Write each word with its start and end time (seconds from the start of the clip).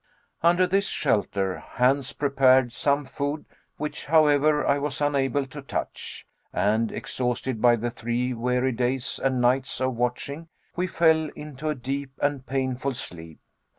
Under 0.41 0.65
this 0.65 0.87
shelter, 0.87 1.59
Hans 1.59 2.11
prepared 2.13 2.71
some 2.73 3.05
food, 3.05 3.45
which, 3.77 4.07
however, 4.07 4.65
I 4.65 4.79
was 4.79 4.99
unable 4.99 5.45
to 5.45 5.61
touch; 5.61 6.25
and, 6.51 6.91
exhausted 6.91 7.61
by 7.61 7.75
the 7.75 7.91
three 7.91 8.33
weary 8.33 8.71
days 8.71 9.19
and 9.23 9.39
nights 9.39 9.79
of 9.79 9.95
watching, 9.95 10.47
we 10.75 10.87
fell 10.87 11.29
into 11.35 11.69
a 11.69 11.75
deep 11.75 12.13
and 12.19 12.43
painful 12.47 12.95
sleep. 12.95 13.37